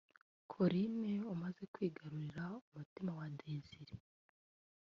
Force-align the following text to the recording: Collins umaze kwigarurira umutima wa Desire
Collins 0.51 1.25
umaze 1.35 1.61
kwigarurira 1.73 2.45
umutima 2.69 3.11
wa 3.19 3.27
Desire 3.37 3.95